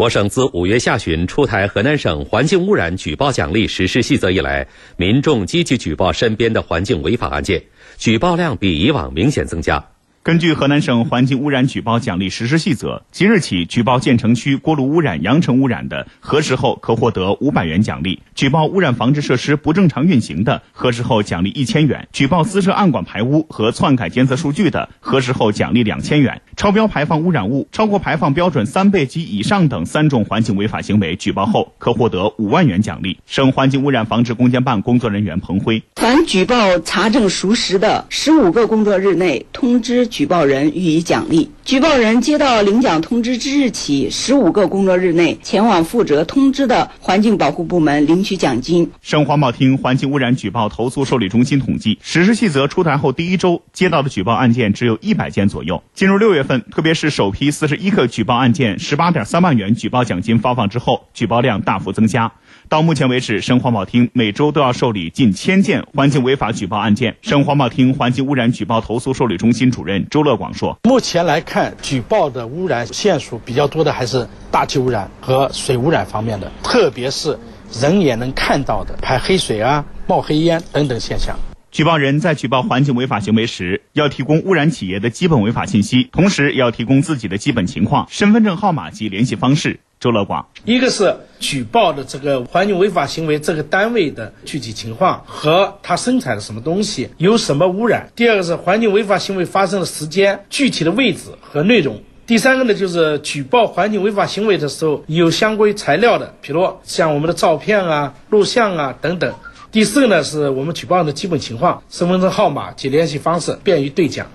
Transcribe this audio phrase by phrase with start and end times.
[0.00, 7.62] 我省自五月下旬出台河南省环境污染举报奖励实施细则以来，民众积极举报身边的环境违法案件，
[7.98, 9.90] 举报量比以往明显增加。
[10.22, 33.16] 根据河南省环境污染举报奖励实施细则，即日起，举报建成区锅炉污染、扬尘污染的，核实后可获得五百元奖励；举报污染防治设施不正常运行的，核实后奖励一千元；举报私设暗管排污和篡改监测数据的，核实后奖励两千元；超标排放污染物、超过排放标准三倍及以上等三种环境违法行为，举报后可获得五万元奖励。
[33.24, 40.09] 省环境污染防治攻坚办工作人员彭辉：凡举报查证属实的，十五个工作日内通知。
[40.10, 41.48] 举报人予以奖励。
[41.70, 48.90] 举报人接到领奖通知之日起十五个工作日内，前往负责通知的环境保护部门领取奖金。
[49.02, 55.80] 省环保厅环境污染举报投诉受理中心统计，实施细则出台后第一周接到的举报案件只有一百件左右。
[55.94, 62.32] 进入六月份，特别是首批四十一个举报案件，十八点三万元举报奖金发放之后，举报量大幅增加。
[62.68, 67.14] 到目前为止，省环保厅每周都要受理近千件环境违法举报案件。
[67.22, 77.36] 省环保厅环境污染举报投诉受理中心主任周乐广说：“目前来看，举报的污染线索比较多的还是大气污染和水污染方面的，特别是
[77.80, 81.36] 人眼能看到的排黑水啊、冒黑烟等等现象。
[81.70, 109.32] 举报人在举报环境违法行为时，要提供污染企业的基本违法信息，同时也要提供自己的基本情况、身份证号码及联系方式。”周乐广，一个是举报的这个环境违法行为，这个单位的具体情况和他生产的什么东西有什么污染；第二个是环境违法行为发生的时间、具体的位置和内容；第三个呢，就是举报环境违法行为的时候有相关材料的，比如像我们的照片啊、录像啊等等；
[109.70, 114.26] 第四个呢，是我们举报人的基本情况、身份证号码及联系方式，便于对讲。